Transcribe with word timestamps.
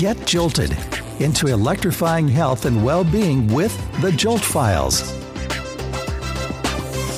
Get 0.00 0.26
jolted 0.26 0.74
into 1.18 1.48
electrifying 1.48 2.26
health 2.26 2.64
and 2.64 2.82
well 2.82 3.04
being 3.04 3.46
with 3.48 3.76
the 4.00 4.10
Jolt 4.10 4.40
Files. 4.40 5.02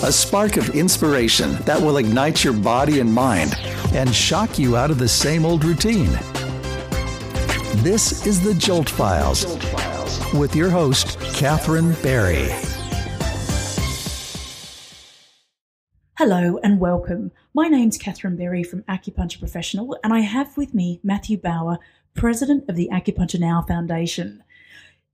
A 0.02 0.10
spark 0.10 0.56
of 0.56 0.68
inspiration 0.70 1.52
that 1.64 1.80
will 1.80 1.98
ignite 1.98 2.42
your 2.42 2.54
body 2.54 2.98
and 2.98 3.14
mind 3.14 3.54
and 3.92 4.12
shock 4.12 4.58
you 4.58 4.76
out 4.76 4.90
of 4.90 4.98
the 4.98 5.06
same 5.06 5.44
old 5.44 5.64
routine. 5.64 6.10
This 7.84 8.26
is 8.26 8.42
the 8.42 8.54
Jolt 8.54 8.90
Files 8.90 9.46
with 10.34 10.56
your 10.56 10.68
host, 10.68 11.20
Catherine 11.34 11.92
Berry. 12.02 12.48
Hello 16.18 16.58
and 16.64 16.80
welcome. 16.80 17.30
My 17.54 17.68
name's 17.68 17.96
Catherine 17.96 18.36
Berry 18.36 18.62
from 18.62 18.82
Acupuncture 18.82 19.38
Professional, 19.38 19.96
and 20.02 20.12
I 20.12 20.20
have 20.20 20.56
with 20.56 20.74
me 20.74 21.00
Matthew 21.02 21.36
Bauer, 21.36 21.78
President 22.14 22.68
of 22.68 22.76
the 22.76 22.88
Acupuncture 22.92 23.40
Now 23.40 23.62
Foundation. 23.62 24.42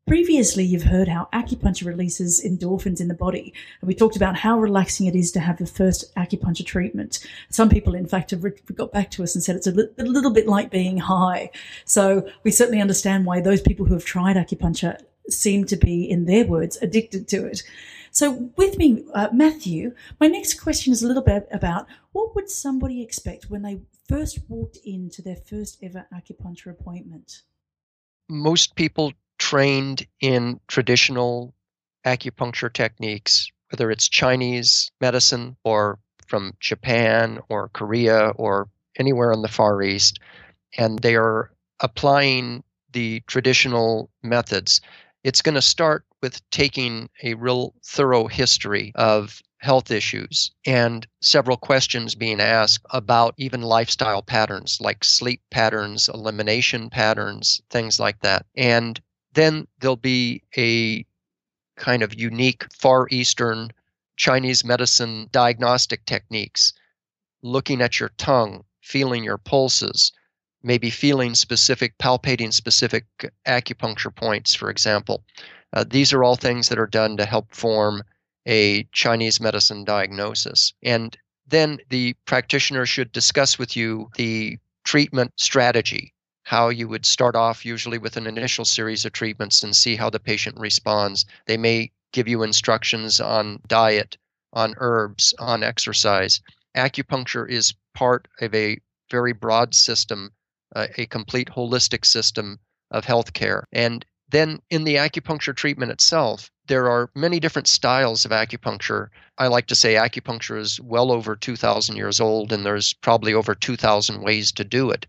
Previously, 0.06 0.64
you've 0.64 0.84
heard 0.84 1.06
how 1.06 1.28
acupuncture 1.34 1.84
releases 1.84 2.42
endorphins 2.42 2.98
in 2.98 3.08
the 3.08 3.14
body, 3.14 3.52
and 3.80 3.88
we 3.88 3.94
talked 3.94 4.16
about 4.16 4.38
how 4.38 4.58
relaxing 4.58 5.06
it 5.06 5.14
is 5.14 5.30
to 5.32 5.40
have 5.40 5.58
the 5.58 5.66
first 5.66 6.14
acupuncture 6.14 6.64
treatment. 6.64 7.18
Some 7.50 7.68
people, 7.68 7.94
in 7.94 8.06
fact, 8.06 8.30
have 8.30 8.42
got 8.74 8.90
back 8.90 9.10
to 9.12 9.22
us 9.22 9.34
and 9.34 9.44
said 9.44 9.56
it's 9.56 9.66
a, 9.66 9.72
li- 9.72 9.90
a 9.98 10.04
little 10.04 10.32
bit 10.32 10.46
like 10.46 10.70
being 10.70 10.96
high. 10.96 11.50
So 11.84 12.26
we 12.42 12.50
certainly 12.50 12.80
understand 12.80 13.26
why 13.26 13.42
those 13.42 13.60
people 13.60 13.84
who 13.84 13.92
have 13.94 14.04
tried 14.06 14.36
acupuncture 14.36 14.98
seem 15.28 15.66
to 15.66 15.76
be, 15.76 16.10
in 16.10 16.24
their 16.24 16.46
words, 16.46 16.78
addicted 16.80 17.28
to 17.28 17.46
it. 17.46 17.62
So, 18.10 18.50
with 18.56 18.78
me, 18.78 19.04
uh, 19.12 19.28
Matthew, 19.32 19.94
my 20.18 20.26
next 20.26 20.54
question 20.54 20.92
is 20.92 21.02
a 21.02 21.06
little 21.06 21.22
bit 21.22 21.46
about 21.52 21.86
what 22.12 22.34
would 22.34 22.48
somebody 22.48 23.02
expect 23.02 23.50
when 23.50 23.60
they 23.60 23.80
first 24.08 24.40
walked 24.48 24.78
into 24.84 25.22
their 25.22 25.36
first 25.36 25.78
ever 25.82 26.06
acupuncture 26.12 26.70
appointment? 26.70 27.42
Most 28.28 28.74
people 28.74 29.12
trained 29.38 30.06
in 30.20 30.60
traditional 30.66 31.54
acupuncture 32.04 32.72
techniques, 32.72 33.50
whether 33.70 33.90
it's 33.90 34.08
Chinese 34.08 34.90
medicine 35.00 35.56
or 35.64 35.98
from 36.26 36.54
Japan 36.60 37.40
or 37.48 37.68
Korea 37.70 38.30
or 38.36 38.68
anywhere 38.98 39.32
in 39.32 39.42
the 39.42 39.48
Far 39.48 39.82
East, 39.82 40.18
and 40.76 40.98
they 40.98 41.16
are 41.16 41.50
applying 41.80 42.62
the 42.92 43.22
traditional 43.26 44.10
methods. 44.22 44.80
It's 45.24 45.42
going 45.42 45.54
to 45.54 45.62
start 45.62 46.04
with 46.22 46.48
taking 46.50 47.08
a 47.22 47.34
real 47.34 47.74
thorough 47.84 48.26
history 48.26 48.92
of 48.94 49.40
health 49.58 49.90
issues 49.90 50.52
and 50.66 51.06
several 51.20 51.56
questions 51.56 52.14
being 52.14 52.40
asked 52.40 52.86
about 52.90 53.34
even 53.38 53.60
lifestyle 53.60 54.22
patterns 54.22 54.80
like 54.80 55.02
sleep 55.02 55.42
patterns, 55.50 56.08
elimination 56.08 56.88
patterns, 56.88 57.60
things 57.70 57.98
like 57.98 58.20
that. 58.20 58.46
And 58.56 59.00
then 59.34 59.66
there'll 59.80 59.96
be 59.96 60.42
a 60.56 61.04
kind 61.76 62.02
of 62.02 62.18
unique 62.18 62.66
Far 62.72 63.08
Eastern 63.10 63.70
Chinese 64.16 64.64
medicine 64.64 65.28
diagnostic 65.32 66.04
techniques, 66.06 66.72
looking 67.42 67.80
at 67.80 68.00
your 68.00 68.10
tongue, 68.16 68.64
feeling 68.80 69.22
your 69.22 69.38
pulses, 69.38 70.12
maybe 70.62 70.90
feeling 70.90 71.34
specific, 71.34 71.96
palpating 71.98 72.52
specific 72.52 73.04
acupuncture 73.46 74.14
points, 74.14 74.54
for 74.54 74.70
example. 74.70 75.24
Uh, 75.72 75.84
these 75.88 76.12
are 76.12 76.24
all 76.24 76.36
things 76.36 76.68
that 76.68 76.78
are 76.78 76.86
done 76.86 77.16
to 77.16 77.26
help 77.26 77.54
form 77.54 78.02
a 78.48 78.84
Chinese 78.92 79.40
medicine 79.40 79.84
diagnosis. 79.84 80.72
And 80.82 81.16
then 81.46 81.78
the 81.90 82.14
practitioner 82.24 82.86
should 82.86 83.12
discuss 83.12 83.58
with 83.58 83.76
you 83.76 84.10
the 84.16 84.58
treatment 84.84 85.32
strategy, 85.36 86.14
how 86.44 86.70
you 86.70 86.88
would 86.88 87.04
start 87.04 87.36
off 87.36 87.64
usually 87.64 87.98
with 87.98 88.16
an 88.16 88.26
initial 88.26 88.64
series 88.64 89.04
of 89.04 89.12
treatments 89.12 89.62
and 89.62 89.76
see 89.76 89.96
how 89.96 90.08
the 90.08 90.18
patient 90.18 90.58
responds. 90.58 91.26
They 91.46 91.58
may 91.58 91.90
give 92.12 92.26
you 92.26 92.42
instructions 92.42 93.20
on 93.20 93.60
diet, 93.68 94.16
on 94.54 94.74
herbs, 94.78 95.34
on 95.38 95.62
exercise. 95.62 96.40
Acupuncture 96.74 97.48
is 97.48 97.74
part 97.94 98.28
of 98.40 98.54
a 98.54 98.78
very 99.10 99.34
broad 99.34 99.74
system, 99.74 100.30
uh, 100.74 100.86
a 100.96 101.06
complete 101.06 101.48
holistic 101.48 102.06
system 102.06 102.58
of 102.90 103.04
healthcare. 103.04 103.64
And 103.72 104.06
then 104.30 104.60
in 104.70 104.84
the 104.84 104.96
acupuncture 104.96 105.54
treatment 105.54 105.92
itself, 105.92 106.50
there 106.68 106.90
are 106.90 107.10
many 107.14 107.40
different 107.40 107.66
styles 107.66 108.26
of 108.26 108.30
acupuncture. 108.30 109.08
I 109.38 109.46
like 109.46 109.66
to 109.68 109.74
say 109.74 109.94
acupuncture 109.94 110.58
is 110.58 110.78
well 110.80 111.10
over 111.10 111.34
2,000 111.34 111.96
years 111.96 112.20
old, 112.20 112.52
and 112.52 112.64
there's 112.64 112.92
probably 112.92 113.32
over 113.32 113.54
2,000 113.54 114.20
ways 114.22 114.52
to 114.52 114.64
do 114.64 114.90
it. 114.90 115.06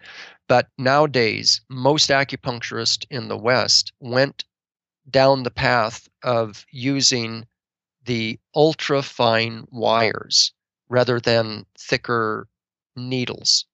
But 0.47 0.69
nowadays, 0.77 1.59
most 1.69 2.09
acupuncturists 2.09 3.05
in 3.09 3.27
the 3.27 3.37
West 3.37 3.91
went 3.99 4.45
down 5.09 5.43
the 5.43 5.51
path 5.51 6.07
of 6.23 6.65
using 6.71 7.45
the 8.05 8.39
ultra 8.55 9.03
fine 9.03 9.67
wires 9.69 10.53
rather 10.87 11.19
than 11.19 11.65
thicker 11.77 12.47
needles. 12.95 13.65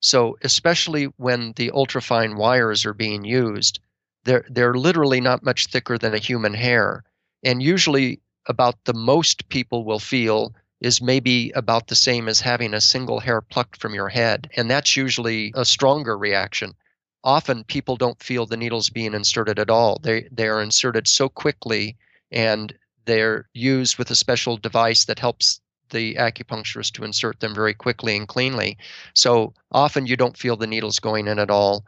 So, 0.00 0.36
especially 0.42 1.06
when 1.16 1.52
the 1.56 1.70
ultra 1.72 2.02
fine 2.02 2.36
wires 2.36 2.84
are 2.84 2.94
being 2.94 3.24
used, 3.24 3.80
they're, 4.24 4.44
they're 4.50 4.74
literally 4.74 5.20
not 5.20 5.42
much 5.42 5.66
thicker 5.66 5.96
than 5.96 6.14
a 6.14 6.18
human 6.18 6.54
hair 6.54 7.02
and 7.42 7.62
usually 7.62 8.20
about 8.46 8.84
the 8.84 8.94
most 8.94 9.48
people 9.48 9.84
will 9.84 9.98
feel 9.98 10.54
is 10.80 11.02
maybe 11.02 11.50
about 11.50 11.88
the 11.88 11.94
same 11.94 12.28
as 12.28 12.40
having 12.40 12.72
a 12.72 12.80
single 12.80 13.20
hair 13.20 13.40
plucked 13.40 13.76
from 13.80 13.94
your 13.94 14.08
head. 14.08 14.48
And 14.56 14.70
that's 14.70 14.96
usually 14.96 15.52
a 15.54 15.64
stronger 15.64 16.16
reaction. 16.16 16.74
Often 17.22 17.64
people 17.64 17.96
don't 17.96 18.22
feel 18.22 18.46
the 18.46 18.56
needles 18.56 18.88
being 18.88 19.12
inserted 19.12 19.58
at 19.58 19.68
all. 19.68 19.98
They, 20.02 20.26
they 20.32 20.48
are 20.48 20.62
inserted 20.62 21.06
so 21.06 21.28
quickly 21.28 21.96
and 22.32 22.74
they're 23.04 23.48
used 23.52 23.98
with 23.98 24.10
a 24.10 24.14
special 24.14 24.56
device 24.56 25.04
that 25.04 25.18
helps 25.18 25.60
the 25.90 26.14
acupuncturist 26.14 26.92
to 26.92 27.04
insert 27.04 27.40
them 27.40 27.54
very 27.54 27.74
quickly 27.74 28.16
and 28.16 28.26
cleanly. 28.26 28.78
So 29.14 29.52
often 29.72 30.06
you 30.06 30.16
don't 30.16 30.36
feel 30.36 30.56
the 30.56 30.66
needles 30.66 30.98
going 30.98 31.28
in 31.28 31.38
at 31.38 31.50
all. 31.50 31.84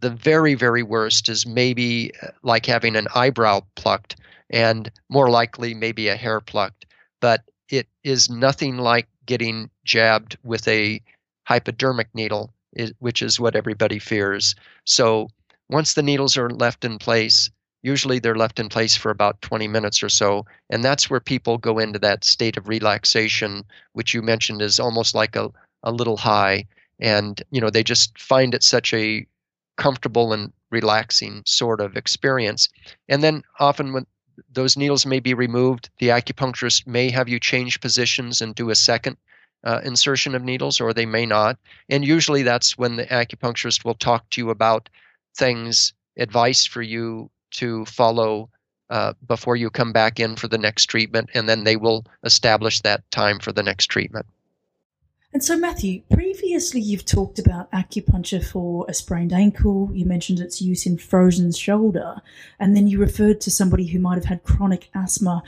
The 0.00 0.10
very, 0.10 0.54
very 0.54 0.82
worst 0.82 1.28
is 1.28 1.46
maybe 1.46 2.12
uh, 2.22 2.28
like 2.42 2.66
having 2.66 2.96
an 2.96 3.06
eyebrow 3.14 3.60
plucked 3.76 4.16
and 4.50 4.90
more 5.08 5.30
likely 5.30 5.74
maybe 5.74 6.08
a 6.08 6.16
hair 6.16 6.40
plucked. 6.40 6.86
But 7.20 7.42
it 7.68 7.86
is 8.02 8.30
nothing 8.30 8.78
like 8.78 9.08
getting 9.26 9.70
jabbed 9.84 10.36
with 10.42 10.66
a 10.66 11.02
hypodermic 11.44 12.08
needle, 12.14 12.52
which 12.98 13.22
is 13.22 13.38
what 13.38 13.56
everybody 13.56 13.98
fears. 13.98 14.54
So 14.84 15.28
once 15.68 15.94
the 15.94 16.02
needles 16.02 16.36
are 16.36 16.50
left 16.50 16.84
in 16.84 16.98
place, 16.98 17.50
usually 17.82 18.18
they're 18.18 18.34
left 18.34 18.58
in 18.58 18.68
place 18.68 18.96
for 18.96 19.10
about 19.10 19.40
20 19.42 19.68
minutes 19.68 20.02
or 20.02 20.08
so. 20.08 20.44
And 20.68 20.84
that's 20.84 21.08
where 21.08 21.20
people 21.20 21.58
go 21.58 21.78
into 21.78 21.98
that 22.00 22.24
state 22.24 22.56
of 22.56 22.68
relaxation, 22.68 23.64
which 23.92 24.14
you 24.14 24.22
mentioned 24.22 24.62
is 24.62 24.80
almost 24.80 25.14
like 25.14 25.36
a, 25.36 25.50
a 25.82 25.92
little 25.92 26.16
high. 26.16 26.66
And, 26.98 27.40
you 27.50 27.60
know, 27.60 27.70
they 27.70 27.82
just 27.82 28.18
find 28.18 28.54
it 28.54 28.62
such 28.62 28.92
a 28.92 29.26
comfortable 29.80 30.32
and 30.32 30.52
relaxing 30.70 31.42
sort 31.44 31.80
of 31.80 31.96
experience. 31.96 32.68
And 33.08 33.24
then 33.24 33.42
often 33.58 33.92
when 33.92 34.06
those 34.52 34.76
needles 34.76 35.06
may 35.06 35.20
be 35.20 35.34
removed. 35.34 35.90
The 35.98 36.08
acupuncturist 36.08 36.86
may 36.86 37.10
have 37.10 37.28
you 37.28 37.38
change 37.38 37.80
positions 37.80 38.40
and 38.40 38.54
do 38.54 38.70
a 38.70 38.74
second 38.74 39.16
uh, 39.64 39.80
insertion 39.84 40.34
of 40.34 40.42
needles, 40.42 40.80
or 40.80 40.92
they 40.92 41.06
may 41.06 41.26
not. 41.26 41.58
And 41.88 42.04
usually 42.04 42.42
that's 42.42 42.78
when 42.78 42.96
the 42.96 43.06
acupuncturist 43.06 43.84
will 43.84 43.94
talk 43.94 44.28
to 44.30 44.40
you 44.40 44.50
about 44.50 44.88
things, 45.36 45.92
advice 46.16 46.64
for 46.64 46.82
you 46.82 47.30
to 47.52 47.84
follow 47.84 48.48
uh, 48.88 49.12
before 49.26 49.56
you 49.56 49.70
come 49.70 49.92
back 49.92 50.18
in 50.18 50.36
for 50.36 50.48
the 50.48 50.58
next 50.58 50.86
treatment, 50.86 51.30
and 51.34 51.48
then 51.48 51.64
they 51.64 51.76
will 51.76 52.04
establish 52.24 52.80
that 52.80 53.08
time 53.10 53.38
for 53.38 53.52
the 53.52 53.62
next 53.62 53.86
treatment. 53.86 54.26
And 55.32 55.44
so, 55.44 55.56
Matthew, 55.56 56.02
previously 56.10 56.80
you've 56.80 57.04
talked 57.04 57.38
about 57.38 57.70
acupuncture 57.70 58.44
for 58.44 58.84
a 58.88 58.94
sprained 58.94 59.32
ankle. 59.32 59.88
You 59.92 60.04
mentioned 60.04 60.40
its 60.40 60.60
use 60.60 60.86
in 60.86 60.98
frozen 60.98 61.52
shoulder. 61.52 62.16
And 62.58 62.76
then 62.76 62.88
you 62.88 62.98
referred 62.98 63.40
to 63.42 63.50
somebody 63.50 63.86
who 63.86 64.00
might 64.00 64.16
have 64.16 64.24
had 64.24 64.42
chronic 64.42 64.90
asthma 64.94 65.42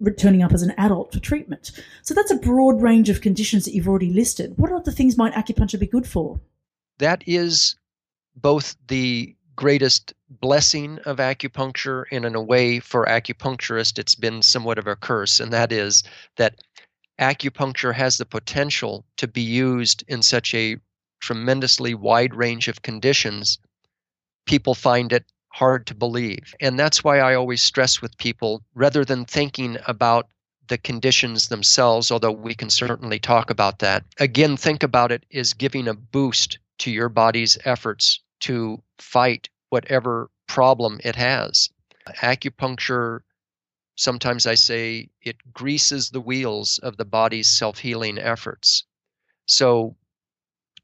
returning 0.00 0.42
up 0.42 0.52
as 0.52 0.62
an 0.62 0.74
adult 0.78 1.12
for 1.12 1.20
treatment. 1.20 1.70
So 2.02 2.14
that's 2.14 2.30
a 2.30 2.36
broad 2.36 2.82
range 2.82 3.08
of 3.08 3.20
conditions 3.20 3.64
that 3.64 3.74
you've 3.74 3.88
already 3.88 4.12
listed. 4.12 4.54
What 4.56 4.72
other 4.72 4.90
things 4.90 5.16
might 5.16 5.34
acupuncture 5.34 5.78
be 5.78 5.86
good 5.86 6.08
for? 6.08 6.40
That 6.98 7.22
is 7.26 7.76
both 8.34 8.76
the 8.88 9.36
greatest 9.54 10.14
blessing 10.28 10.98
of 11.04 11.18
acupuncture 11.18 12.04
and 12.10 12.24
in 12.24 12.34
a 12.34 12.42
way 12.42 12.80
for 12.80 13.04
acupuncturists 13.04 13.98
it's 13.98 14.14
been 14.14 14.40
somewhat 14.40 14.78
of 14.78 14.86
a 14.86 14.96
curse 14.96 15.38
and 15.38 15.52
that 15.52 15.70
is 15.70 16.02
that 16.36 16.62
acupuncture 17.20 17.94
has 17.94 18.16
the 18.16 18.24
potential 18.24 19.04
to 19.18 19.28
be 19.28 19.42
used 19.42 20.02
in 20.08 20.22
such 20.22 20.54
a 20.54 20.76
tremendously 21.20 21.94
wide 21.94 22.34
range 22.34 22.66
of 22.68 22.82
conditions, 22.82 23.58
people 24.46 24.74
find 24.74 25.12
it 25.12 25.24
hard 25.48 25.86
to 25.86 25.94
believe. 25.94 26.54
And 26.60 26.78
that's 26.78 27.04
why 27.04 27.18
I 27.18 27.34
always 27.34 27.62
stress 27.62 28.00
with 28.00 28.16
people 28.18 28.62
rather 28.74 29.04
than 29.04 29.24
thinking 29.24 29.76
about 29.86 30.28
the 30.68 30.78
conditions 30.78 31.48
themselves, 31.48 32.10
although 32.10 32.30
we 32.32 32.54
can 32.54 32.70
certainly 32.70 33.18
talk 33.18 33.50
about 33.50 33.80
that, 33.80 34.04
again, 34.18 34.56
think 34.56 34.82
about 34.82 35.12
it 35.12 35.26
as 35.34 35.52
giving 35.52 35.88
a 35.88 35.94
boost 35.94 36.58
to 36.78 36.90
your 36.90 37.08
body's 37.08 37.58
efforts 37.64 38.20
to 38.40 38.80
fight 38.98 39.48
whatever 39.68 40.30
problem 40.46 41.00
it 41.04 41.16
has. 41.16 41.68
Acupuncture, 42.22 43.20
sometimes 44.00 44.46
I 44.46 44.54
say, 44.54 45.10
it 45.20 45.36
greases 45.52 46.08
the 46.10 46.22
wheels 46.22 46.78
of 46.78 46.96
the 46.96 47.04
body's 47.04 47.48
self 47.48 47.78
healing 47.78 48.18
efforts. 48.18 48.84
So, 49.44 49.96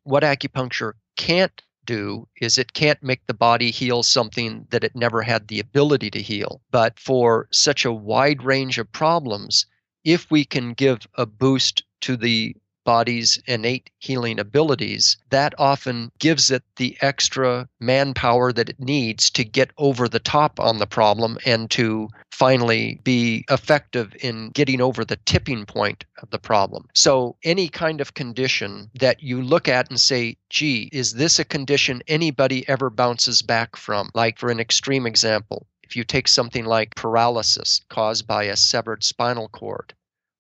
what 0.03 0.23
acupuncture 0.23 0.93
can't 1.17 1.63
do 1.87 2.29
is 2.41 2.59
it 2.59 2.75
can't 2.75 3.03
make 3.03 3.27
the 3.27 3.35
body 3.35 3.71
heal 3.71 4.03
something 4.03 4.67
that 4.71 4.85
it 4.85 4.95
never 4.95 5.23
had 5.23 5.49
the 5.49 5.61
ability 5.61 6.11
to 6.11 6.21
heal. 6.21 6.61
But 6.71 7.01
for 7.01 7.49
such 7.51 7.85
a 7.85 7.93
wide 7.93 8.43
range 8.43 8.79
of 8.79 8.93
problems, 8.93 9.65
if 10.05 10.31
we 10.31 10.45
can 10.45 10.75
give 10.75 11.07
a 11.15 11.25
boost 11.25 11.85
to 12.03 12.17
the 12.17 12.55
body's 12.87 13.39
innate 13.47 13.91
healing 13.99 14.39
abilities, 14.39 15.19
that 15.29 15.53
often 15.59 16.11
gives 16.19 16.51
it 16.51 16.63
the 16.77 16.97
extra 17.03 17.69
manpower 17.81 18.53
that 18.53 18.71
it 18.71 18.81
needs 18.81 19.29
to 19.31 19.45
get 19.45 19.71
over 19.77 20.09
the 20.09 20.21
top 20.21 20.59
on 20.59 20.79
the 20.79 20.87
problem 20.87 21.37
and 21.45 21.71
to 21.73 22.09
finally 22.31 23.01
be 23.03 23.45
effective 23.51 24.15
in 24.21 24.51
getting 24.51 24.81
over 24.81 25.05
the 25.05 25.19
tipping 25.27 25.67
point 25.67 26.05
of 26.23 26.31
the 26.31 26.39
problem. 26.39 26.87
So, 26.95 27.37
any 27.43 27.69
kind 27.69 28.01
of 28.01 28.15
condition 28.15 28.91
that 29.01 29.23
you 29.23 29.43
look 29.43 29.69
at 29.69 29.91
and 29.91 30.01
say, 30.01 30.37
gee, 30.49 30.89
is 30.93 31.15
this 31.15 31.39
a 31.39 31.45
condition 31.45 32.03
anybody 32.07 32.67
ever 32.69 32.89
bounces 32.89 33.43
back 33.43 33.75
from? 33.77 34.11
Like, 34.15 34.39
for 34.39 34.51
an 34.51 34.61
extreme 34.61 35.07
example, 35.07 35.67
if 35.83 35.97
you 35.97 36.05
take 36.05 36.29
something 36.29 36.65
like 36.65 36.95
paralysis 36.95 37.81
caused 37.89 38.27
by 38.27 38.45
a 38.45 38.57
severed 38.57 39.03
spinal 39.03 39.49
cord, 39.49 39.95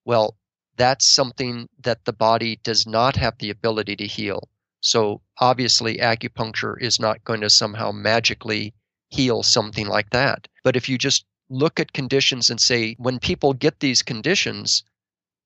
well, 0.04 0.36
that's 0.76 1.06
something 1.06 1.68
that 1.80 2.04
the 2.04 2.12
body 2.12 2.60
does 2.62 2.86
not 2.86 3.16
have 3.16 3.38
the 3.38 3.50
ability 3.50 3.96
to 3.96 4.06
heal. 4.06 4.48
So 4.80 5.22
obviously, 5.38 5.98
acupuncture 5.98 6.80
is 6.80 7.00
not 7.00 7.24
going 7.24 7.40
to 7.40 7.50
somehow 7.50 7.92
magically 7.92 8.74
heal 9.08 9.42
something 9.42 9.86
like 9.86 10.10
that. 10.10 10.48
But 10.62 10.76
if 10.76 10.88
you 10.88 10.98
just 10.98 11.24
look 11.48 11.80
at 11.80 11.92
conditions 11.92 12.50
and 12.50 12.60
say, 12.60 12.94
when 12.98 13.18
people 13.18 13.52
get 13.52 13.80
these 13.80 14.02
conditions, 14.02 14.82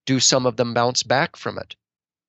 do 0.06 0.19
some 0.19 0.47
of 0.47 0.56
them 0.56 0.75
bounce 0.75 1.03
back 1.03 1.37
from 1.37 1.59
it? 1.59 1.76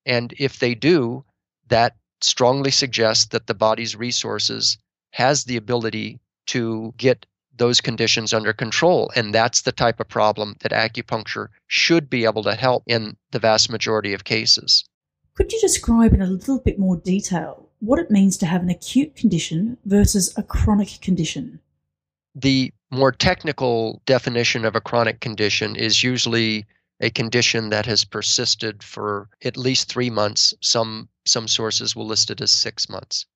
And 0.06 0.34
if 0.38 0.60
they 0.60 0.76
do, 0.76 1.24
that 1.68 1.96
strongly 2.22 2.72
suggests 2.72 3.26
that 3.28 3.48
the 3.48 3.54
body's 3.54 3.96
resources 3.96 4.78
has 5.12 5.44
the 5.46 5.58
ability 5.58 6.20
to 6.48 6.94
get 6.98 7.26
those 7.62 7.80
conditions 7.80 8.34
under 8.34 8.54
control. 8.54 9.12
And 9.16 9.36
that's 9.36 9.62
the 9.62 9.72
type 9.72 10.00
of 10.00 10.10
problem 10.10 10.56
that 10.62 10.72
acupuncture 10.72 11.50
should 11.68 12.10
be 12.10 12.26
able 12.26 12.42
to 12.42 12.56
help 12.56 12.82
in 12.88 13.16
the 13.30 13.38
vast 13.38 13.70
majority 13.70 14.14
of 14.16 14.24
cases. 14.24 14.84
Could 15.36 15.54
you 15.54 15.62
describe 15.62 16.12
in 16.12 16.24
a 16.24 16.26
little 16.26 16.60
bit 16.60 16.80
more 16.80 16.98
detail 16.98 17.70
what 17.80 18.00
it 18.00 18.10
means 18.10 18.36
to 18.38 18.48
have 18.48 18.64
an 18.64 18.72
acute 18.72 19.16
condition 19.16 19.78
versus 19.86 20.36
a 20.36 20.42
chronic 20.42 21.00
condition? 21.02 21.60
The 22.34 22.74
more 22.90 23.12
technical 23.12 24.02
definition 24.08 24.66
of 24.66 24.76
a 24.76 24.82
chronic 24.82 25.20
condition 25.20 25.76
is 25.76 26.04
usually 26.04 26.66
a 27.00 27.12
condition 27.12 27.70
that 27.70 27.86
has 27.86 28.04
persisted 28.04 28.82
for 28.82 29.30
at 29.44 29.56
least 29.56 29.88
three 29.88 30.10
months. 30.10 30.56
Some 30.62 31.10
some 31.28 31.48
sources 31.48 31.96
will 31.96 32.08
list 32.08 32.32
it 32.32 32.42
as 32.42 32.50
six 32.50 32.90
months. 32.90 33.28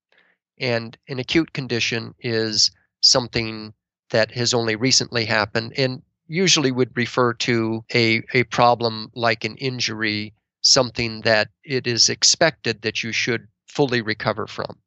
And 0.58 0.98
an 1.08 1.20
acute 1.20 1.54
condition 1.54 2.16
is 2.20 2.72
something 3.02 3.76
that 4.10 4.32
has 4.32 4.54
only 4.54 4.76
recently 4.76 5.26
happened 5.26 5.74
and 5.78 6.02
usually 6.28 6.72
would 6.72 6.96
refer 6.96 7.34
to 7.34 7.84
a, 7.94 8.24
a 8.34 8.44
problem 8.46 9.12
like 9.16 9.44
an 9.44 9.56
injury, 9.58 10.34
something 10.62 11.22
that 11.22 11.50
it 11.64 11.88
is 11.88 12.10
expected 12.10 12.82
that 12.82 13.04
you 13.04 13.12
should 13.12 13.48
fully 13.68 14.02
recover 14.02 14.48
from. 14.48 14.78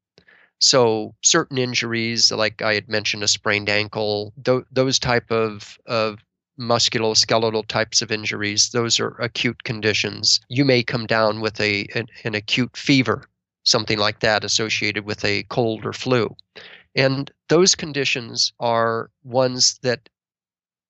So 0.61 1.15
certain 1.23 1.59
injuries, 1.59 2.33
like 2.33 2.63
I 2.63 2.75
had 2.75 2.89
mentioned, 2.89 3.23
a 3.23 3.29
sprained 3.29 3.69
ankle, 3.69 4.33
th- 4.45 4.65
those 4.73 4.99
type 4.99 5.31
of, 5.31 5.79
of 5.87 6.19
musculoskeletal 6.59 7.67
types 7.69 8.03
of 8.03 8.11
injuries, 8.11 8.71
those 8.71 8.99
are 8.99 9.17
acute 9.21 9.63
conditions. 9.63 10.41
You 10.49 10.65
may 10.65 10.83
come 10.83 11.07
down 11.07 11.41
with 11.41 11.61
a 11.61 11.87
an, 11.95 12.09
an 12.25 12.35
acute 12.35 12.77
fever, 12.77 13.29
something 13.63 13.99
like 13.99 14.21
that 14.21 14.45
associated 14.45 15.05
with 15.05 15.25
a 15.25 15.45
cold 15.45 15.87
or 15.87 15.93
flu. 15.93 16.35
And 16.95 17.31
those 17.49 17.75
conditions 17.75 18.53
are 18.59 19.11
ones 19.23 19.79
that 19.83 20.09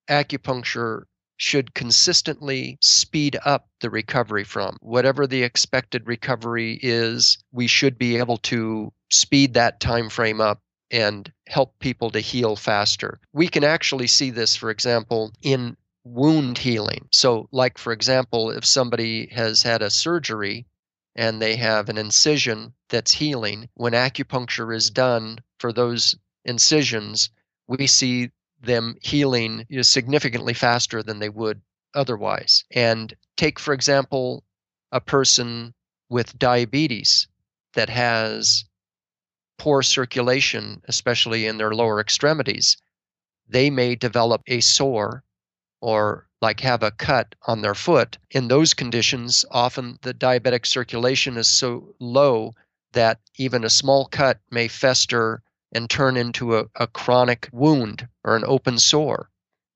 acupuncture 0.08 1.02
should 1.36 1.72
consistently 1.74 2.78
speed 2.80 3.36
up 3.44 3.68
the 3.80 3.90
recovery 3.90 4.44
from. 4.44 4.76
Whatever 4.80 5.26
the 5.26 5.42
expected 5.42 6.06
recovery 6.06 6.78
is, 6.82 7.38
we 7.52 7.66
should 7.66 7.96
be 7.96 8.16
able 8.16 8.38
to 8.38 8.92
speed 9.10 9.54
that 9.54 9.80
time 9.80 10.08
frame 10.08 10.40
up 10.40 10.60
and 10.90 11.32
help 11.46 11.78
people 11.78 12.10
to 12.10 12.20
heal 12.20 12.56
faster. 12.56 13.20
We 13.32 13.48
can 13.48 13.62
actually 13.62 14.06
see 14.08 14.30
this, 14.30 14.56
for 14.56 14.70
example, 14.70 15.32
in 15.42 15.76
wound 16.04 16.58
healing. 16.58 17.08
So, 17.12 17.48
like, 17.52 17.78
for 17.78 17.92
example, 17.92 18.50
if 18.50 18.64
somebody 18.64 19.28
has 19.28 19.62
had 19.62 19.82
a 19.82 19.90
surgery 19.90 20.66
and 21.14 21.40
they 21.40 21.56
have 21.56 21.88
an 21.88 21.98
incision 21.98 22.72
that's 22.88 23.12
healing, 23.12 23.68
when 23.74 23.92
acupuncture 23.92 24.74
is 24.74 24.90
done 24.90 25.38
for 25.58 25.72
those 25.72 26.16
incisions, 26.44 27.30
we 27.66 27.86
see 27.86 28.30
them 28.60 28.96
healing 29.02 29.66
significantly 29.82 30.54
faster 30.54 31.02
than 31.02 31.18
they 31.18 31.28
would 31.28 31.60
otherwise. 31.94 32.64
And 32.70 33.14
take, 33.36 33.58
for 33.58 33.72
example, 33.72 34.44
a 34.90 35.00
person 35.00 35.74
with 36.08 36.38
diabetes 36.38 37.28
that 37.74 37.88
has 37.88 38.64
poor 39.58 39.82
circulation, 39.82 40.82
especially 40.88 41.46
in 41.46 41.58
their 41.58 41.74
lower 41.74 42.00
extremities. 42.00 42.76
They 43.48 43.70
may 43.70 43.94
develop 43.94 44.42
a 44.46 44.60
sore 44.60 45.24
or 45.80 46.28
like 46.40 46.60
have 46.60 46.82
a 46.82 46.90
cut 46.92 47.34
on 47.46 47.62
their 47.62 47.74
foot. 47.74 48.18
In 48.30 48.48
those 48.48 48.74
conditions, 48.74 49.44
often 49.50 49.98
the 50.02 50.14
diabetic 50.14 50.66
circulation 50.66 51.36
is 51.36 51.48
so 51.48 51.94
low 51.98 52.54
that 52.92 53.20
even 53.36 53.64
a 53.64 53.70
small 53.70 54.06
cut 54.06 54.38
may 54.50 54.68
fester 54.68 55.42
and 55.72 55.88
turn 55.88 56.16
into 56.16 56.56
a, 56.56 56.64
a 56.76 56.86
chronic 56.86 57.48
wound 57.52 58.08
or 58.24 58.36
an 58.36 58.44
open 58.46 58.78
sore. 58.78 59.30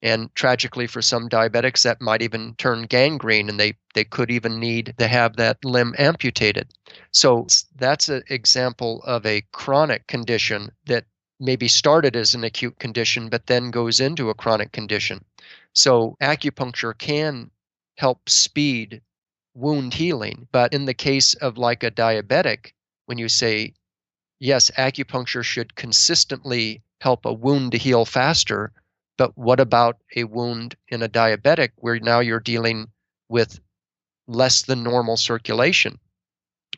And 0.05 0.35
tragically, 0.35 0.89
for 0.89 1.00
some 1.00 1.29
diabetics, 1.29 1.83
that 1.83 2.00
might 2.00 2.23
even 2.23 2.55
turn 2.56 2.87
gangrene, 2.87 3.49
and 3.49 3.61
they, 3.61 3.75
they 3.94 4.03
could 4.03 4.33
even 4.33 4.59
need 4.59 4.94
to 4.99 5.06
have 5.06 5.37
that 5.37 5.65
limb 5.65 5.94
amputated. 5.97 6.73
So 7.12 7.47
that's 7.77 8.09
an 8.09 8.25
example 8.29 9.03
of 9.05 9.25
a 9.25 9.44
chronic 9.53 10.09
condition 10.09 10.73
that 10.87 11.05
maybe 11.39 11.69
started 11.69 12.17
as 12.17 12.34
an 12.34 12.43
acute 12.43 12.79
condition, 12.81 13.29
but 13.29 13.46
then 13.46 13.70
goes 13.70 14.01
into 14.01 14.31
a 14.31 14.34
chronic 14.34 14.72
condition. 14.72 15.25
So 15.72 16.17
acupuncture 16.20 16.99
can 16.99 17.51
help 17.96 18.29
speed 18.29 19.03
wound 19.55 19.94
healing. 19.94 20.49
But 20.51 20.72
in 20.72 20.84
the 20.84 20.94
case 20.94 21.34
of 21.34 21.58
like 21.58 21.84
a 21.84 21.91
diabetic, 21.91 22.72
when 23.06 23.19
you 23.19 23.29
say, 23.29 23.75
yes, 24.43 24.72
acupuncture 24.77 25.44
should 25.44 25.77
consistently 25.77 26.82
help 27.01 27.25
a 27.25 27.32
wound 27.32 27.72
to 27.72 27.79
heal 27.79 28.05
faster, 28.05 28.72
but 29.17 29.39
what 29.39 29.61
about 29.61 29.99
a 30.17 30.25
wound 30.25 30.75
in 30.89 31.03
a 31.03 31.08
diabetic 31.08 31.70
where 31.77 32.01
now 32.01 32.19
you're 32.19 32.41
dealing 32.41 32.89
with 33.29 33.61
less 34.27 34.63
than 34.63 34.82
normal 34.82 35.17
circulation? 35.17 35.99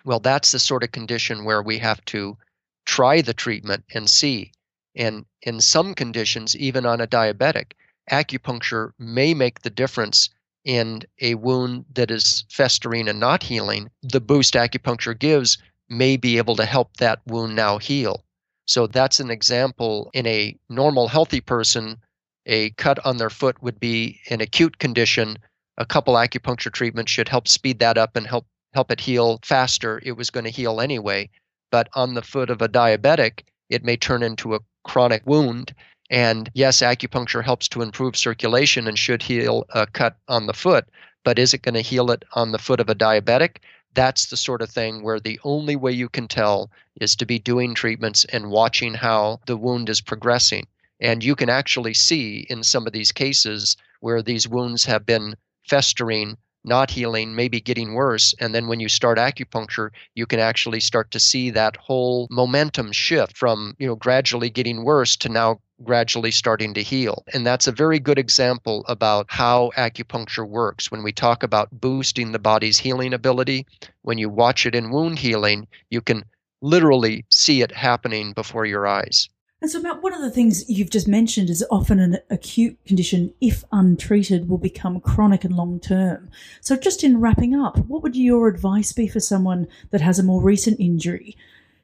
Well, 0.05 0.21
that's 0.21 0.53
the 0.53 0.59
sort 0.59 0.85
of 0.85 0.93
condition 0.93 1.45
where 1.45 1.63
we 1.63 1.79
have 1.79 2.05
to 2.07 2.37
try 2.85 3.23
the 3.23 3.33
treatment 3.33 3.85
and 3.95 4.11
see. 4.11 4.53
And 4.95 5.25
in 5.41 5.61
some 5.63 5.95
conditions, 5.95 6.55
even 6.55 6.85
on 6.85 7.01
a 7.01 7.07
diabetic, 7.07 7.73
acupuncture 8.11 8.91
may 8.99 9.33
make 9.33 9.61
the 9.61 9.71
difference 9.71 10.29
in 10.67 11.03
a 11.21 11.35
wound 11.35 11.87
that 11.95 12.11
is 12.11 12.45
festering 12.51 13.09
and 13.09 13.19
not 13.19 13.43
healing. 13.43 13.91
The 14.03 14.21
boost 14.21 14.53
acupuncture 14.53 15.19
gives 15.19 15.57
may 15.89 16.17
be 16.17 16.39
able 16.39 16.57
to 16.57 16.65
help 16.65 16.97
that 16.97 17.21
wound 17.27 17.55
now 17.55 17.79
heal. 17.79 18.25
So 18.67 18.87
that's 18.87 19.21
an 19.21 19.31
example 19.31 20.11
in 20.15 20.27
a 20.27 20.57
normal, 20.69 21.09
healthy 21.09 21.41
person. 21.41 21.99
A 22.47 22.71
cut 22.71 23.05
on 23.05 23.17
their 23.17 23.31
foot 23.31 23.63
would 23.63 23.79
be 23.81 24.21
an 24.31 24.41
acute 24.41 24.79
condition. 24.79 25.39
A 25.79 25.87
couple 25.87 26.15
acupuncture 26.15 26.73
treatments 26.73 27.11
should 27.13 27.29
help 27.29 27.49
speed 27.49 27.79
that 27.81 27.99
up 27.99 28.17
and 28.17 28.27
help 28.27 28.47
help 28.73 28.91
it 28.91 29.01
heal 29.01 29.39
faster. 29.45 30.01
It 30.05 30.13
was 30.13 30.31
going 30.31 30.45
to 30.45 30.51
heal 30.51 30.81
anyway. 30.81 31.31
But 31.71 31.89
on 31.95 32.15
the 32.15 32.23
foot 32.23 32.51
of 32.51 32.61
a 32.61 32.69
diabetic, 32.69 33.45
it 33.69 33.85
may 33.85 33.97
turn 33.97 34.23
into 34.23 34.55
a 34.55 34.61
chronic 34.85 35.23
wound 35.27 35.75
and 36.11 36.51
yes, 36.55 36.81
acupuncture 36.81 37.43
helps 37.43 37.69
to 37.69 37.83
improve 37.83 38.17
circulation 38.17 38.87
and 38.87 38.99
should 38.99 39.23
heal 39.23 39.65
a 39.71 39.87
cut 39.87 40.17
on 40.29 40.47
the 40.47 40.53
foot, 40.53 40.87
but 41.25 41.39
is 41.39 41.55
it 41.55 41.63
going 41.63 41.75
to 41.75 41.81
heal 41.81 42.11
it 42.11 42.25
on 42.35 42.53
the 42.53 42.59
foot 42.59 42.81
of 42.81 42.91
a 42.91 42.95
diabetic? 42.95 43.57
That's 43.95 44.27
the 44.27 44.37
sort 44.37 44.63
of 44.63 44.71
thing 44.71 45.03
where 45.03 45.21
the 45.21 45.41
only 45.45 45.77
way 45.77 45.93
you 45.93 46.09
can 46.09 46.29
tell 46.29 46.71
is 47.01 47.17
to 47.17 47.27
be 47.27 47.39
doing 47.39 47.75
treatments 47.75 48.25
and 48.27 48.51
watching 48.51 48.95
how 48.95 49.41
the 49.47 49.57
wound 49.57 49.89
is 49.89 50.01
progressing. 50.01 50.67
And 51.01 51.25
you 51.25 51.35
can 51.35 51.49
actually 51.49 51.95
see 51.95 52.47
in 52.51 52.63
some 52.63 52.87
of 52.87 52.93
these 52.93 53.13
cases 53.13 53.77
where 54.01 54.23
these 54.23 54.49
wounds 54.49 54.85
have 54.85 55.07
been 55.07 55.37
festering 55.69 56.37
not 56.65 56.91
healing, 56.91 57.35
maybe 57.35 57.61
getting 57.61 57.95
worse. 57.95 58.35
And 58.41 58.55
then 58.55 58.67
when 58.67 58.81
you 58.81 58.89
start 58.89 59.19
acupuncture, 59.19 59.91
you 60.15 60.27
can 60.27 60.41
actually 60.41 60.81
start 60.81 61.11
to 61.11 61.21
see 61.21 61.51
that 61.51 61.77
whole 61.77 62.27
momentum 62.31 62.91
shift 62.93 63.37
from, 63.37 63.77
you 63.79 63.87
know, 63.87 63.95
gradually 63.95 64.51
getting 64.51 64.83
worse 64.85 65.17
to 65.17 65.29
now 65.29 65.61
gradually 65.85 66.31
starting 66.31 66.75
to 66.75 66.83
heal. 66.83 67.25
And 67.33 67.47
that's 67.47 67.67
a 67.67 67.73
very 67.73 67.99
good 67.99 68.19
example 68.19 68.85
about 68.89 69.27
how 69.29 69.71
acupuncture 69.77 70.49
works. 70.49 70.91
When 70.91 71.03
we 71.03 71.13
talk 71.13 71.43
about 71.43 71.81
boosting 71.81 72.33
the 72.33 72.39
body's 72.39 72.79
healing 72.79 73.15
ability, 73.15 73.67
when 74.03 74.19
you 74.19 74.29
watch 74.29 74.67
it 74.67 74.75
in 74.75 74.91
wound 74.91 75.19
healing, 75.19 75.69
you 75.91 76.01
can 76.01 76.25
literally 76.61 77.25
see 77.29 77.63
it 77.63 77.73
happening 77.73 78.33
before 78.33 78.67
your 78.67 78.87
eyes. 78.87 79.29
And 79.65 79.71
so, 79.71 79.81
Matt, 79.81 80.03
one 80.03 80.13
of 80.13 80.21
the 80.21 80.31
things 80.31 80.69
you've 80.69 80.91
just 80.91 81.09
mentioned 81.09 81.49
is 81.49 81.65
often 81.71 81.99
an 81.99 82.19
acute 82.29 82.77
condition, 82.85 83.33
if 83.41 83.65
untreated, 83.73 84.47
will 84.47 84.59
become 84.59 85.01
chronic 85.01 85.43
and 85.43 85.57
long 85.57 85.81
term. 85.81 86.29
So, 86.61 86.77
just 86.77 87.03
in 87.03 87.19
wrapping 87.19 87.55
up, 87.55 87.79
what 87.87 88.03
would 88.03 88.15
your 88.15 88.47
advice 88.49 88.93
be 88.93 89.09
for 89.09 89.21
someone 89.21 89.67
that 89.91 90.03
has 90.03 90.19
a 90.19 90.23
more 90.23 90.43
recent 90.43 90.81
injury? 90.81 91.35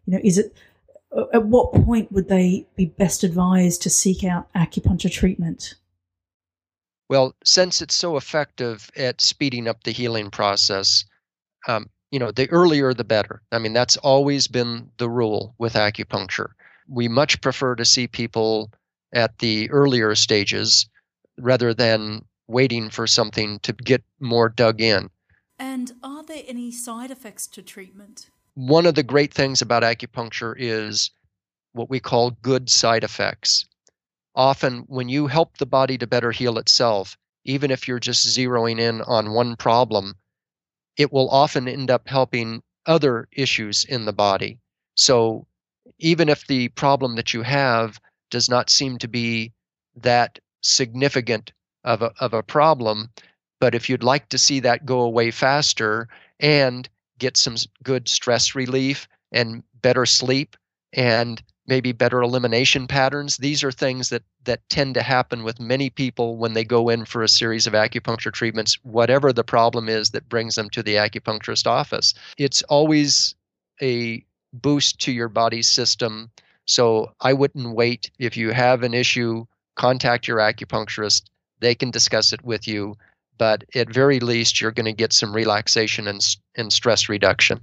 You 0.04 0.12
know, 0.12 0.20
is 0.22 0.36
it 0.36 0.54
at 1.32 1.44
what 1.44 1.72
point 1.72 2.12
would 2.12 2.28
they 2.28 2.66
be 2.76 2.86
best 2.86 3.24
advised 3.24 3.82
to 3.82 3.90
seek 3.90 4.24
out 4.24 4.52
acupuncture 4.54 5.10
treatment? 5.10 5.74
Well, 7.08 7.34
since 7.44 7.82
it's 7.82 7.94
so 7.94 8.16
effective 8.16 8.88
at 8.96 9.20
speeding 9.20 9.66
up 9.66 9.82
the 9.82 9.90
healing 9.90 10.30
process, 10.30 11.04
um, 11.66 11.90
you 12.12 12.18
know, 12.18 12.30
the 12.30 12.48
earlier 12.50 12.94
the 12.94 13.04
better. 13.04 13.42
I 13.50 13.58
mean, 13.58 13.72
that's 13.72 13.96
always 13.96 14.46
been 14.46 14.90
the 14.98 15.08
rule 15.08 15.54
with 15.58 15.74
acupuncture 15.74 16.50
we 16.90 17.08
much 17.08 17.40
prefer 17.40 17.76
to 17.76 17.84
see 17.84 18.06
people 18.06 18.70
at 19.14 19.38
the 19.38 19.70
earlier 19.70 20.14
stages 20.14 20.88
rather 21.38 21.72
than 21.72 22.22
waiting 22.48 22.90
for 22.90 23.06
something 23.06 23.60
to 23.60 23.72
get 23.72 24.02
more 24.18 24.48
dug 24.48 24.80
in. 24.80 25.08
And 25.58 25.92
are 26.02 26.24
there 26.24 26.42
any 26.46 26.72
side 26.72 27.10
effects 27.10 27.46
to 27.48 27.62
treatment? 27.62 28.28
One 28.54 28.84
of 28.84 28.94
the 28.96 29.02
great 29.02 29.32
things 29.32 29.62
about 29.62 29.82
acupuncture 29.82 30.54
is 30.58 31.10
what 31.72 31.88
we 31.88 32.00
call 32.00 32.32
good 32.42 32.68
side 32.68 33.04
effects. 33.04 33.64
Often, 34.34 34.80
when 34.88 35.08
you 35.08 35.28
help 35.28 35.58
the 35.58 35.66
body 35.66 35.96
to 35.98 36.06
better 36.06 36.32
heal 36.32 36.58
itself, 36.58 37.16
even 37.44 37.70
if 37.70 37.86
you're 37.86 38.00
just 38.00 38.26
zeroing 38.26 38.80
in 38.80 39.02
on 39.02 39.32
one 39.32 39.56
problem, 39.56 40.16
it 40.96 41.12
will 41.12 41.30
often 41.30 41.68
end 41.68 41.90
up 41.90 42.08
helping 42.08 42.62
other 42.86 43.28
issues 43.32 43.84
in 43.84 44.04
the 44.04 44.12
body. 44.12 44.58
So, 44.94 45.46
even 45.98 46.28
if 46.28 46.46
the 46.46 46.68
problem 46.70 47.16
that 47.16 47.32
you 47.32 47.42
have 47.42 48.00
does 48.30 48.48
not 48.48 48.68
seem 48.68 48.98
to 48.98 49.08
be 49.08 49.52
that 49.96 50.38
significant 50.60 51.52
of 51.84 52.02
a, 52.02 52.12
of 52.20 52.34
a 52.34 52.42
problem, 52.42 53.10
but 53.60 53.74
if 53.74 53.88
you'd 53.88 54.02
like 54.02 54.28
to 54.30 54.38
see 54.38 54.60
that 54.60 54.86
go 54.86 55.00
away 55.00 55.30
faster 55.30 56.08
and 56.38 56.88
get 57.20 57.36
some 57.36 57.54
good 57.84 58.08
stress 58.08 58.54
relief 58.56 59.06
and 59.30 59.62
better 59.82 60.04
sleep 60.04 60.56
and 60.92 61.40
maybe 61.68 61.92
better 61.92 62.20
elimination 62.20 62.88
patterns 62.88 63.36
these 63.36 63.62
are 63.62 63.70
things 63.70 64.08
that 64.08 64.24
that 64.44 64.68
tend 64.68 64.94
to 64.94 65.02
happen 65.02 65.44
with 65.44 65.60
many 65.60 65.88
people 65.88 66.36
when 66.36 66.54
they 66.54 66.64
go 66.64 66.88
in 66.88 67.04
for 67.04 67.22
a 67.22 67.28
series 67.28 67.68
of 67.68 67.74
acupuncture 67.74 68.32
treatments 68.32 68.76
whatever 68.82 69.32
the 69.32 69.44
problem 69.44 69.88
is 69.88 70.10
that 70.10 70.28
brings 70.28 70.56
them 70.56 70.68
to 70.68 70.82
the 70.82 70.96
acupuncturist 70.96 71.68
office 71.68 72.12
it's 72.36 72.62
always 72.64 73.36
a 73.80 74.24
boost 74.52 75.00
to 75.00 75.12
your 75.12 75.28
body 75.28 75.62
system. 75.62 76.30
So 76.66 77.12
I 77.20 77.32
wouldn't 77.32 77.74
wait. 77.74 78.10
If 78.18 78.36
you 78.36 78.50
have 78.52 78.82
an 78.82 78.94
issue, 78.94 79.44
contact 79.76 80.28
your 80.28 80.38
acupuncturist. 80.38 81.24
They 81.60 81.74
can 81.74 81.90
discuss 81.90 82.32
it 82.32 82.42
with 82.42 82.66
you. 82.66 82.96
But 83.40 83.64
at 83.74 83.88
very 83.88 84.20
least, 84.20 84.60
you're 84.60 84.70
going 84.70 84.84
to 84.84 84.92
get 84.92 85.14
some 85.14 85.34
relaxation 85.34 86.06
and, 86.06 86.20
and 86.58 86.70
stress 86.70 87.08
reduction. 87.08 87.60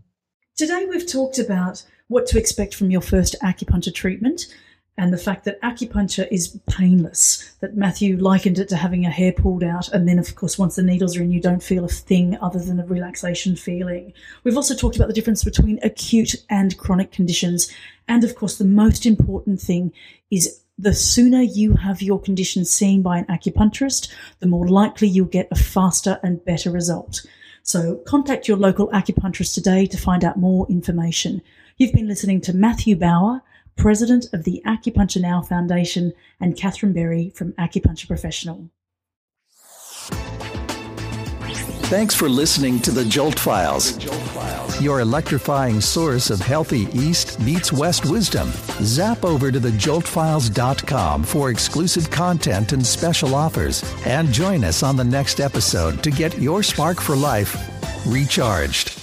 Today, 0.58 0.88
we've 0.90 1.06
talked 1.08 1.38
about 1.38 1.84
what 2.08 2.26
to 2.28 2.40
expect 2.40 2.74
from 2.74 2.90
your 2.90 3.02
first 3.02 3.36
acupuncture 3.44 3.94
treatment 3.94 4.48
and 4.98 5.14
the 5.14 5.20
fact 5.20 5.46
that 5.46 5.62
acupuncture 5.62 6.28
is 6.32 6.60
painless, 6.68 7.56
that 7.60 7.78
Matthew 7.78 8.18
likened 8.18 8.58
it 8.58 8.70
to 8.70 8.76
having 8.76 9.06
a 9.06 9.12
hair 9.12 9.32
pulled 9.32 9.64
out, 9.64 9.88
and 9.90 10.08
then, 10.10 10.18
of 10.18 10.34
course, 10.34 10.58
once 10.58 10.78
the 10.78 10.82
needles 10.82 11.16
are 11.16 11.22
in, 11.22 11.30
you 11.30 11.40
don't 11.40 11.62
feel 11.62 11.86
a 11.86 11.90
thing 11.90 12.36
other 12.42 12.58
than 12.58 12.80
a 12.80 12.86
relaxation 12.88 13.56
feeling. 13.56 14.14
We've 14.44 14.58
also 14.58 14.74
talked 14.74 14.96
about 14.96 15.10
the 15.10 15.14
difference 15.14 15.44
between 15.44 15.80
acute 15.84 16.34
and 16.50 16.76
chronic 16.80 17.12
conditions, 17.12 17.72
and 18.08 18.24
of 18.24 18.34
course, 18.34 18.58
the 18.58 18.66
most 18.66 19.06
important 19.06 19.62
thing 19.62 19.94
is 20.32 20.64
the 20.78 20.94
sooner 20.94 21.42
you 21.42 21.74
have 21.74 22.02
your 22.02 22.20
condition 22.20 22.66
seen 22.66 23.02
by 23.02 23.18
an 23.18 23.26
acupuncturist, 23.26 24.10
the 24.40 24.48
more 24.48 24.68
likely 24.68 25.08
you'll 25.08 25.26
get 25.26 25.48
a 25.52 25.56
faster 25.56 26.20
and 26.24 26.44
better 26.46 26.70
result. 26.70 27.26
So 27.64 27.98
contact 28.08 28.48
your 28.48 28.58
local 28.58 28.88
acupuncturist 28.90 29.54
today 29.54 29.86
to 29.88 29.98
find 29.98 30.24
out 30.24 30.38
more 30.38 30.68
information. 30.70 31.42
You've 31.78 31.94
been 31.94 32.08
listening 32.08 32.42
to 32.42 32.56
Matthew 32.56 32.96
Bauer 32.96 33.42
President 33.78 34.26
of 34.34 34.44
the 34.44 34.62
Acupuncture 34.66 35.22
Now 35.22 35.42
Foundation, 35.42 36.12
and 36.42 36.58
Catherine 36.58 36.94
Berry 36.94 37.32
from 37.36 37.54
Acupuncture 37.54 38.08
Professional. 38.08 38.70
Thanks 41.90 42.14
for 42.14 42.28
listening 42.28 42.82
to 42.82 42.92
the 42.92 43.06
Jolt 43.06 43.40
Files, 43.40 43.98
your 44.82 45.00
electrifying 45.00 45.80
source 45.80 46.30
of 46.30 46.42
healthy 46.42 46.90
East 46.92 47.40
meets 47.40 47.72
West 47.72 48.06
wisdom. 48.06 48.50
Zap 48.82 49.24
over 49.24 49.54
to 49.54 49.60
thejoltfiles.com 49.62 51.24
for 51.24 51.50
exclusive 51.50 52.12
content 52.12 52.74
and 52.74 52.86
special 52.86 53.36
offers. 53.36 53.86
And 54.06 54.34
join 54.34 54.66
us 54.66 54.84
on 54.84 54.98
the 54.98 55.06
next 55.06 55.40
episode 55.40 56.04
to 56.04 56.12
get 56.12 56.38
your 56.38 56.62
spark 56.62 57.00
for 57.00 57.16
life 57.16 57.56
recharged. 58.06 58.97